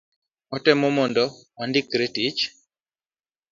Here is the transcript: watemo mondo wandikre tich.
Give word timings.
watemo 0.51 0.87
mondo 0.97 1.23
wandikre 1.57 2.05
tich. 2.15 2.39